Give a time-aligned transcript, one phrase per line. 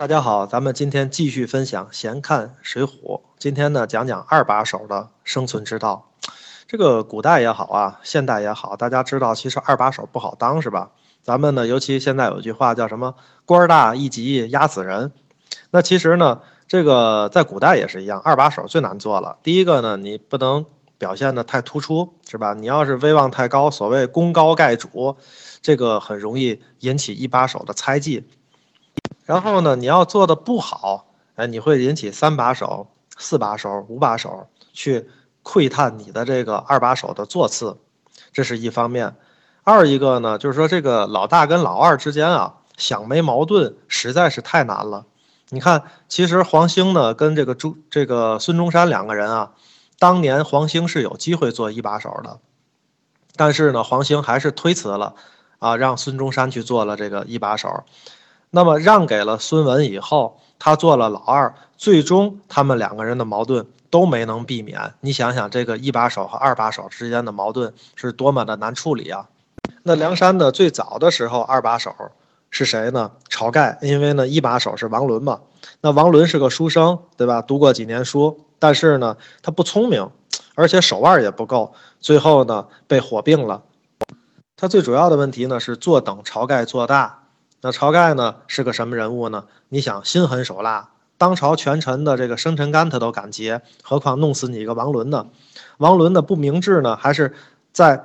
[0.00, 2.88] 大家好，咱们今天继续分享《闲看水浒》。
[3.38, 6.10] 今天呢，讲讲二把手的生存之道。
[6.66, 10.92] 这个古代也好啊，现代也好，大家知道，其实二把手不好当，是吧？
[11.22, 15.12] 咱们呢，尤其现在有句话叫什么“官大一级压死人”。
[15.70, 19.36] 那其实呢，这个在古代也是一样，二把手最难做了。
[19.42, 20.64] 第一个呢，你不能
[20.96, 22.54] 表现的太突出，是吧？
[22.54, 25.18] 你要是威望太高，所谓功高盖主，
[25.60, 28.26] 这个很容易引起一把手的猜忌。
[29.30, 31.06] 然后呢，你要做的不好，
[31.36, 35.08] 哎，你会引起三把手、四把手、五把手去
[35.44, 37.78] 窥探你的这个二把手的座次，
[38.32, 39.14] 这是一方面。
[39.62, 45.06] 二一个呢，就是说这个老大跟老二之间啊，想没矛盾实在是太难了。
[45.50, 49.52] 你看，其实黄兴呢跟这个朱这个孙中山两个人啊，
[50.00, 52.40] 当年黄兴是有机会做一把手的，
[53.36, 55.14] 但是呢，黄兴还是推辞了，
[55.60, 57.84] 啊，让孙中山去做了这个一把手。
[58.50, 64.92] 那么让给了孙文以后，他做了老二，最终他们两个人的矛盾都没能避免。
[65.00, 69.28] 你想想，这个一把手和二把手之间的矛盾是多么的难处理啊！
[69.84, 71.94] 那梁山的最早的时候，二把手
[72.50, 73.12] 是谁呢？
[73.30, 75.40] 晁盖，因为呢一把手是王伦嘛。
[75.80, 77.40] 那王伦是个书生，对吧？
[77.40, 80.10] 读过几年书，但是呢他不聪明，
[80.56, 83.62] 而且手腕也不够，最后呢被火并了。
[84.56, 87.19] 他最主要的问题呢是坐等晁盖做大。
[87.62, 89.44] 那晁盖呢是个什么人物呢？
[89.68, 95.26] 你想心狠手辣，当朝权臣的这个生辰纲他都敢劫，何况弄死你一个王伦呢？
[95.76, 97.34] 王伦的不明智呢，还是
[97.72, 98.02] 在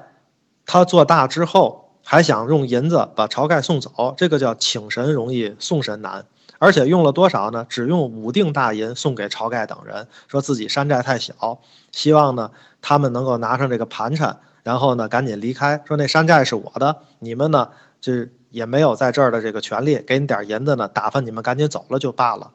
[0.65, 6.25] 他做大之后，还想用银子把晁盖送走，这个叫请神容易送神难，
[6.59, 7.65] 而且用了多少呢？
[7.69, 11.59] 只用五锭大银送给晁盖等人，说自己山寨太小，
[11.93, 17.69] 希望呢他们能够拿上这个盘缠，然后呢赶紧离开，说那山寨是我的，你们呢
[18.01, 18.27] 就。
[18.55, 22.53] 也没有在这儿的这个权利，给你点银子呢，打发你们赶紧走了就罢了。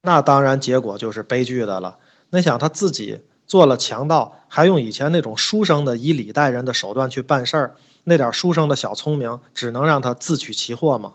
[0.00, 1.96] 那当然结果就是悲剧的了。
[2.30, 11.14] 那想他自己做了强盗，还用以前那种书生的以礼待人的手段去办事儿，那点书生的小聪明，只能让他自取其祸吗？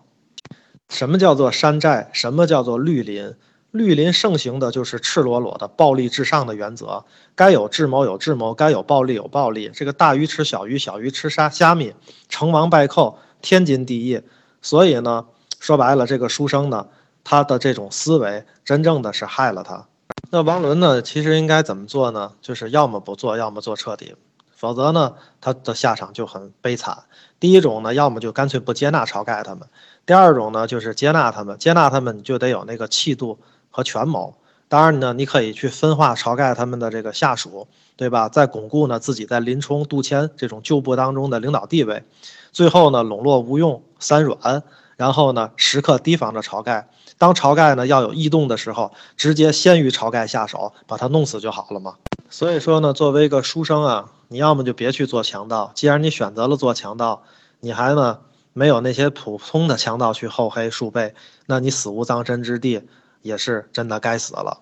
[0.89, 2.09] 什么叫做山寨？
[2.11, 3.33] 什么叫做绿林？
[3.71, 9.71] 绿林盛行的就是赤裸裸的暴力至上的原则，该有智谋有智谋，该有暴力有暴力。
[9.73, 11.93] 这个大鱼吃小鱼，小鱼吃虾虾米，
[12.27, 13.17] 成王败寇。
[13.47, 14.21] 天经地义，
[14.61, 15.25] 所以呢，
[15.57, 16.85] 说白了，这个书生呢，
[17.23, 19.87] 他的这种思维真正的是害了他。
[20.29, 22.33] 那王伦呢，其实应该怎么做呢？
[22.41, 24.13] 就是要么不做，要么做彻底，
[24.53, 26.97] 否则呢，他的下场就很悲惨。
[27.39, 29.65] 第一种呢，要么就干脆不接纳晁盖他们；
[30.05, 33.39] 第二种呢，就是接纳他们，接纳他们你就得有那个气度
[33.71, 34.35] 和权谋。
[34.69, 38.27] 当然呢，你可以去分化晁盖他们的这个下属，对吧？
[38.27, 42.03] 再巩固呢自己在林冲、杜迁这种旧部当中的领导地位。
[42.51, 44.63] 最后呢，笼络吴用、三阮，
[44.97, 46.89] 然后呢，时刻提防着晁盖。
[47.17, 51.95] 当晁盖呢要有异动的时候，直接先于晁盖下手，把他弄死就好了嘛。
[52.29, 55.71] 所以说呢，作为一个书生啊，你要么就别去做强盗。
[55.73, 57.23] 既然你选择了做强盗，
[57.61, 58.19] 你还呢
[58.53, 61.13] 没有那些普通的强盗去厚黑数倍，
[61.45, 62.81] 那你死无葬身之地，
[63.21, 64.59] 也是真的该死了。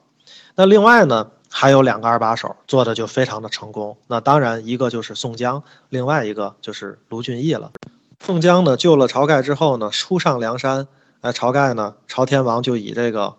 [0.56, 1.32] 那另外呢？
[1.58, 7.72] 还有两个二把手做的就非常的成功，那当然一个就是宋江，另外一个就是卢俊义了。
[8.20, 10.86] 宋江呢救了晁盖之后呢，初上梁山，
[11.22, 13.38] 哎，晁盖呢，朝天王就以这个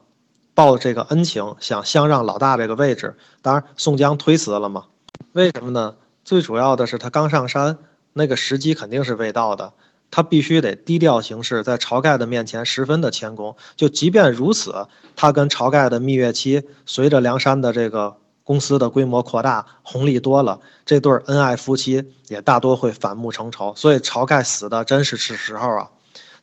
[0.54, 3.14] 报这个恩情，想相让老大这个位置。
[3.42, 4.86] 当然，宋江推辞了嘛。
[5.32, 5.96] 为什么呢？
[6.24, 7.76] 最主要的是他刚上山，
[8.14, 9.74] 那个时机肯定是未到的。
[10.10, 13.56] 他必须得低调行事，在晁盖的面前十分的谦恭。
[13.76, 23.74] 就即便如此，他跟晁盖的蜜月期，随着梁山的这个公司的规模扩大，红利多了，这对恩爱夫妻也大多会反目成仇。
[23.76, 25.90] 所以晁盖死的真是是时候啊！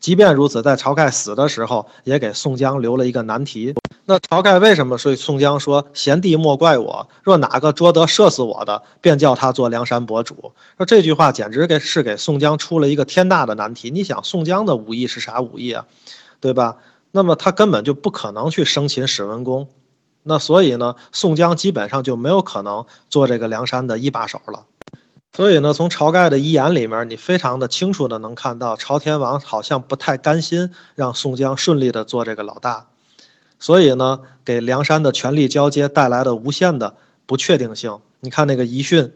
[0.03, 3.73] 即便如此，在晁盖死的时候，也给宋江留了一个难题。
[4.03, 10.51] 那晁盖为什么说宋江说“贤弟莫怪我，若哪个捉得射死我的，便叫他做梁山伯主”？
[10.75, 13.91] 说这句话简直给是给宋江出了一个天大的难题。
[13.91, 15.85] 你想，宋江的武艺是啥武艺啊？
[16.41, 16.75] 对吧？
[17.11, 19.69] 那么他根本就不可能去生擒史文恭。
[20.23, 24.65] 那所以呢，宋江基本上就没有可能做这个梁山的一把手了。
[25.35, 32.85] 所以呢，从晁盖的遗言里面，你非常的清楚的能看到，朝天王好像不太甘心让宋江顺利的做这个老大，
[33.57, 36.95] 所以呢，给梁山的权力交接带来了无限的
[37.25, 37.99] 不确定性。
[38.19, 39.11] 你看那个遗训，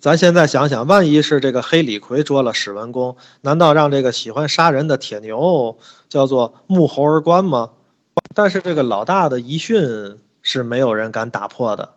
[0.00, 5.78] 咱现在想想，万一是这个黑李逵捉了史文恭，难道让这个喜欢杀人的铁牛
[6.08, 7.70] 叫做沐猴而冠吗？
[8.34, 11.90] 但是这个老大的遗训是没有人敢打破的。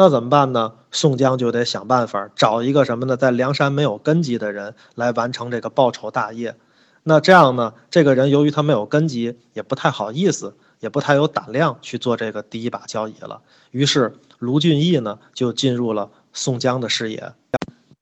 [0.00, 0.72] 那怎么办呢？
[0.90, 3.18] 宋江就得想办法找一个什么呢？
[3.18, 6.56] 在梁山没有根基的人来完成这个报仇大业。
[7.02, 13.42] 那这样呢，这个人由于他没有根基，也不太好意思，也不太有胆量去做这个第一把交椅了。
[13.72, 17.34] 于是卢俊义呢就进入了宋江的视野。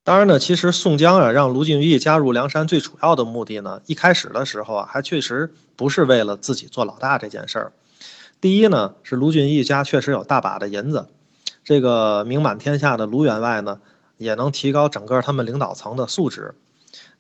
[0.05, 7.73] 当然呢，其实宋江啊让卢俊义加入梁山最主要的目的呢，一开始的时候啊还确实不是为了自己做老大这件事儿。
[8.41, 11.09] 第一呢是卢俊义家确实有大把的银子，
[11.69, 13.79] 这个名满天下的卢员外呢
[14.17, 16.55] 也能提高整个他们领导层的素质。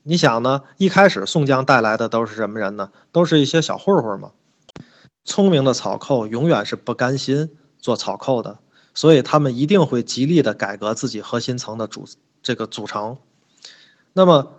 [0.04, 2.90] 你想呢，一开始宋江带来的都是什么人呢？
[3.12, 4.30] 都是一些小混混嘛。
[5.22, 8.58] 聪明的草寇永远是不甘心做草寇的，
[8.94, 12.06] 所以他们一定会极力的改革自己核心层的组。
[12.42, 13.18] 这个组成，
[14.14, 14.50] 那么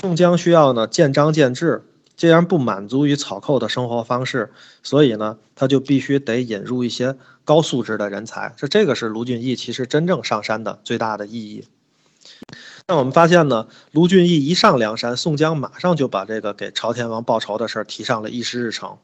[0.00, 1.84] 宋江需要呢见章见智，
[2.16, 4.50] 既然不满足于草寇的生活方式，
[4.82, 8.54] 所以呢他就必须得引入一些高素质的人才。
[8.56, 11.64] 这这个是卢俊义其实真正上山的最大的意义。
[12.88, 18.96] 那我们发现呢，卢俊义一上梁山，宋江马上就把这个给朝天王报仇的事儿提上了议事日程。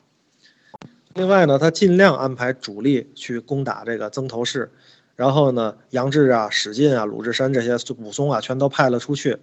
[1.15, 4.71] 另外呢，他尽量安排主力去攻打这个曾头市。
[5.15, 9.37] 然后呢，杨志啊、史进啊、鲁智深这些武松啊，全都派了出去，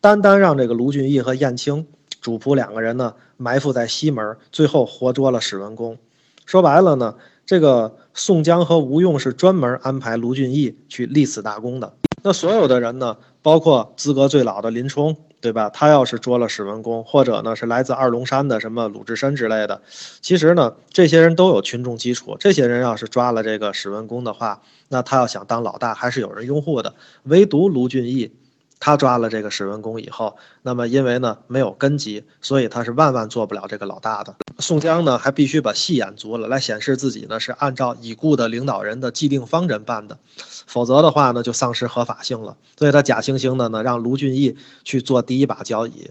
[0.00, 1.86] 单单让这个卢俊义和燕青
[2.26, 5.96] 主仆两个人呢埋伏在西门，最后活捉了史文恭。
[6.44, 7.14] 说白了呢，
[7.44, 11.94] 这个宋江和吴用是专门安排卢俊义去立此大功的。
[12.24, 15.16] 那所有的人呢，包括资格最老的林冲。
[15.38, 15.70] 对吧？
[15.70, 19.80] 他要是捉了史文恭，或者呢是来自二龙山的什么鲁智深之类的，
[20.20, 22.36] 其实呢，这些人都有群众基础。
[22.40, 26.94] 这些人要是抓了这个史文恭的话，那他要想当老大，还是有人拥护的。
[27.24, 28.32] 唯独卢俊义。
[28.78, 34.34] 他抓了这个史文恭以后，那么因为呢没有根基，所以他是万万做不了这个老大的。
[34.58, 40.18] 宋江呢还必须把戏演足了，来显示自己呢是按照已故的领导人的既定方针办的，
[40.66, 42.56] 否则的话呢就丧失合法性了。
[42.78, 46.10] 所以他假惺惺的呢让卢俊义去做第一把交椅。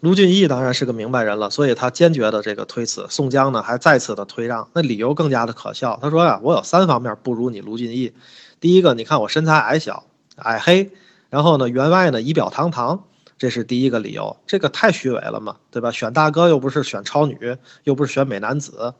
[0.00, 3.06] 卢俊义当然是个明白人了，所以他坚决的这个推辞。
[3.08, 5.96] 宋江呢还再次的推让，那理由更加的可笑。
[6.02, 8.12] 他说呀，我有三方面不如你卢俊义。
[8.58, 10.04] 第一个，你看我身材矮小，
[10.36, 10.90] 矮黑。
[11.32, 13.04] 然后呢，员外呢仪表堂堂，
[13.38, 15.90] 这是第一个理由，这个太虚伪了嘛，对吧？
[15.90, 18.92] 选大哥又不是选超女，又不是选美男子。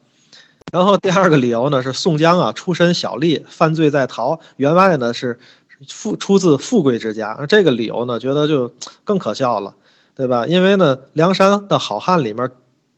[0.73, 5.39] 然后第二个理由呢是宋江啊出身小吏，犯罪在逃，员外呢是
[5.87, 8.73] 富出自富贵之家，这个理由呢觉得就
[9.05, 9.75] 更可笑了，
[10.15, 10.47] 对吧？
[10.47, 12.51] 因为呢梁山的好汉里面，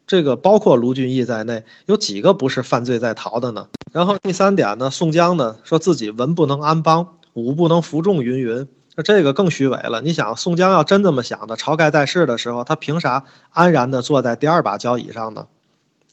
[0.06, 3.66] 这个包括卢俊义在内，有几个不是犯罪在逃的呢？
[3.90, 8.68] 然后第三点呢，宋江呢说自己文不能安邦，武不能服众，云云。
[8.96, 10.00] 那这个更虚伪了。
[10.02, 15.46] 你想，宋江要真这么想的，晁盖在世的时候，他凭啥安然的坐在第二把交椅上呢？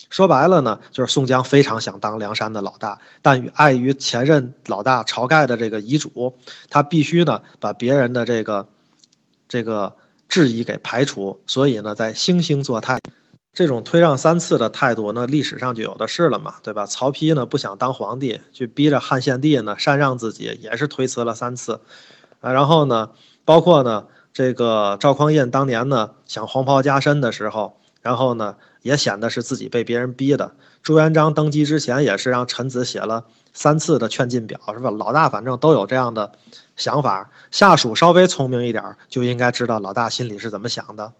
[0.10, 6.36] 说白了呢，就是宋江非常想当梁山的老大，但碍于前任老大晁盖的这个遗嘱，
[6.70, 8.68] 他必须呢把别人的这个
[9.48, 9.96] 这个
[10.28, 13.00] 质疑给排除，所以呢，在惺惺作态。
[13.54, 16.86] 这种推让三次的态度，那历史上就有的是了嘛，对吧？
[16.86, 21.80] 曹丕呢不想当皇帝，就逼着汉献帝呢禅让自己，也是推辞了三次。
[22.42, 23.12] 啊，然后呢，
[23.46, 30.52] 包括呢，这个赵匡胤当年呢想黄袍加身的时候，然后呢也显得是自己被别人逼的。
[30.84, 34.90] 朱元璋登基之前也是让臣子写了三次的劝进表，是吧？
[34.90, 36.32] 老大反正都有这样的
[36.76, 41.14] 想法，下属稍微聪明一点就应该知道老大心里是怎么想的。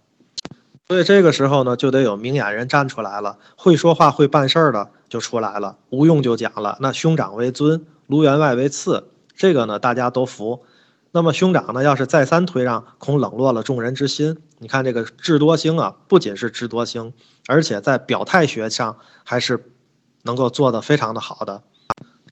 [0.88, 5.78] 所以这个时候呢，就得有明眼人站出来了，会说话会办事儿的就出来了。
[5.90, 10.64] 吴用就讲了，那兄长为尊，卢员外为次，这个呢大家都服。
[11.14, 11.84] 那么兄长呢？
[11.84, 14.38] 要是再三推让，恐冷落了众人之心。
[14.60, 17.12] 你看这个智多星啊，不仅是智多星，
[17.48, 19.74] 而且在表态学上还是
[20.24, 21.64] 能够做得非常的好的。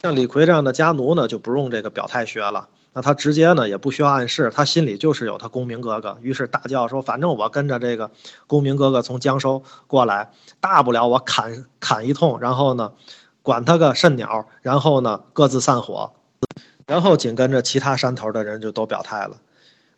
[0.02, 2.70] 像李逵这样的家奴呢，就不用这个表态学了。
[2.94, 6.18] 那他直接呢，也不需要暗示，他心里就是有他公明哥哥。
[6.22, 8.10] 于是大叫说：“反正我跟着这个
[8.48, 10.32] 公明哥哥从江州过来，
[10.62, 12.94] 大不了我砍砍一通，然后呢，
[13.42, 16.14] 管他个甚鸟，然后呢，各自散伙。”
[16.90, 19.40] 然后紧跟着其他山头的人就都表态了，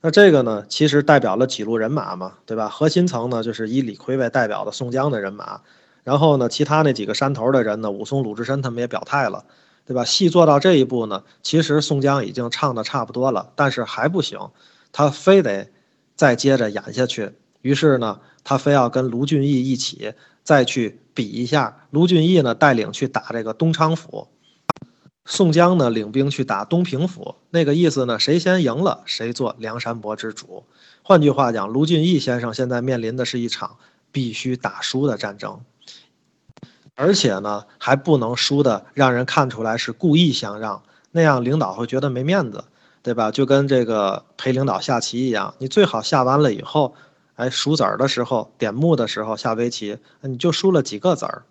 [0.01, 2.67] 那这个呢，其实代表了几路人马嘛，对吧？
[2.67, 5.61] 核心层呢，就是以李逵为代表的宋江的人马，
[6.03, 9.45] 然后呢，其他那几个山头的人呢，武松、鲁智深他们也表态了，
[9.85, 10.03] 对吧？
[10.03, 14.37] 戏做到这一步呢，其实宋江已经唱的差不多了，但是还不行，
[14.91, 15.69] 他非得
[16.17, 17.31] 再接着演下去。
[17.61, 24.27] 于是呢，他非要跟卢俊义一起再去比一下，卢俊义呢带领去打这个东昌府。
[25.25, 30.63] 宋江呢，领兵去打东平府，那个意思呢，谁先赢了，谁做梁山伯之主。
[31.03, 33.77] 换句话讲，卢俊义先生现在面临的是一场
[34.11, 35.61] 必须打输的战争，
[36.95, 42.65] 而且呢，还不能输的让人看出来是故意相让，那样领导会觉得没面子，
[43.03, 43.31] 对吧？
[43.31, 46.95] 就跟这个陪领导下棋一样，你最好下完了以后，
[47.35, 51.43] 哎，数子儿的时候，点目的时候下围棋，你就输了几个子儿。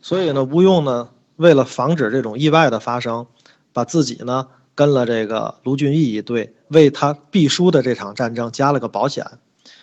[0.00, 1.08] 所以呢，吴用呢，
[1.42, 3.26] 为了防止这种意外的发生，
[3.74, 9.26] 把自己呢跟了这个卢俊义一队，为他必输的这场战争加了个保险。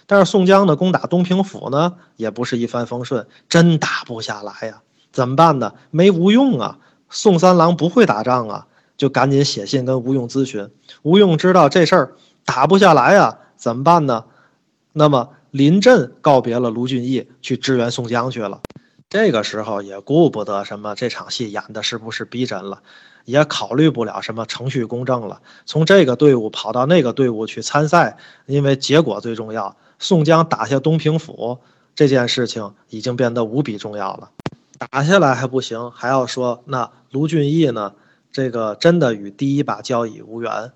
[0.08, 4.82] 但是宋江呢，攻打东平府呢，也不是一帆风顺，真打不下来呀。
[5.12, 5.74] 怎么办呢？
[5.92, 8.66] 没吴用啊，宋三郎不会打仗啊，
[8.98, 10.68] 就赶紧写信跟吴用咨询。
[11.04, 14.26] 吴用知道这事儿打不下来呀，怎么办呢？
[14.94, 18.62] 那么临阵告别了卢俊义，去支援宋江去了。
[19.10, 22.84] 这个时候也顾不得什么这场戏演的是不是逼真了，
[23.26, 25.42] 也考虑不了什么程序公正了。
[25.66, 29.76] 从这个队伍跑到那个队伍去参赛，因为结果最重要。
[29.98, 31.58] 宋江打下东平府
[31.96, 34.30] 这件事情已经变得无比重要了。
[34.92, 37.94] 打下来还不行，还要说那卢俊义呢？
[38.32, 40.72] 这个真的与第一把交椅无缘。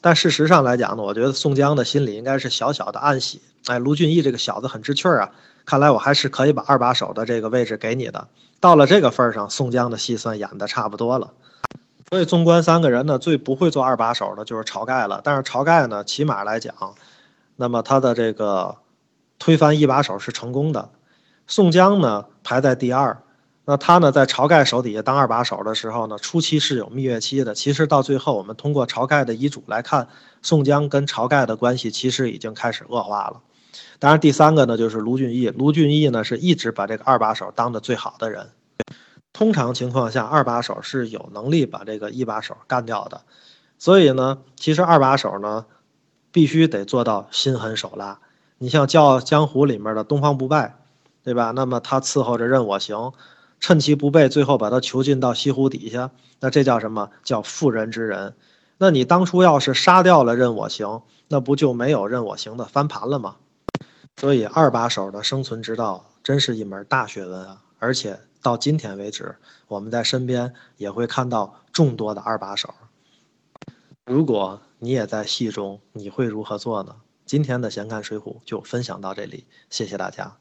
[0.00, 3.42] 但事实上来讲呢，我觉得宋江的心里应该是小小的暗喜。
[3.66, 5.32] 哎，卢俊义这个小子很知趣儿啊，
[5.64, 8.28] 看来我还是可以把二把手的这个位置给你的。
[8.60, 11.32] 到了这个份上，宋江的戏算演的差不多了。
[12.10, 15.20] 所以纵观三个人呢，最不会做二把手的就是晁盖了。
[15.24, 16.74] 但是晁盖呢，起码来讲，
[17.56, 18.76] 那么他的这个
[19.38, 20.90] 推翻一把手是成功的。
[21.46, 23.22] 宋江呢排在第二。
[23.64, 27.54] 那他呢，在晁盖手底下当二把手的时候呢，初期是有蜜月期的。
[27.54, 30.08] 其实到最后，我们通过晁盖的遗嘱来看，
[30.42, 33.40] 宋江跟晁盖的关系其实已经开始恶化了。
[33.98, 35.48] 当然，第三个呢，就是卢俊义。
[35.48, 38.50] 卢俊义呢，是一直把这个二把手当的最好的人。
[39.32, 43.22] 通常情况下，二把手是有能力把这个一把手干掉的。
[43.78, 45.66] 所以呢，其实二把手呢，
[46.30, 48.18] 必须得做到心狠手辣。
[48.58, 50.76] 你像《笑傲江湖》里面的东方不败，
[51.24, 51.52] 对吧？
[51.52, 53.12] 那么他伺候着任我行。
[53.58, 56.10] 趁其不备，最后把他囚禁到西湖底下，
[56.40, 57.10] 那这叫什么？
[57.22, 58.34] 叫妇人之仁。
[58.78, 63.36] 那你当初要是杀掉了任我行，那不就没有任我行的翻盘了吗？
[64.16, 67.62] 所以二把手的生存之道真是一门大学问啊！
[67.78, 72.72] 而且到今天为止，我们在身边也会看到众多的二把手。
[74.04, 76.96] 如果你也在戏中，你会如何做呢？
[77.24, 80.36] 今天的闲看水浒就分享到这里，谢谢大家。